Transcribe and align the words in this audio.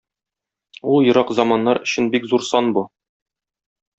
Ул 0.93 1.05
ерак 1.09 1.33
заманнар 1.41 1.81
өчен 1.89 2.09
бик 2.15 2.27
зур 2.33 2.45
сан 2.49 2.75
бу. 2.79 2.87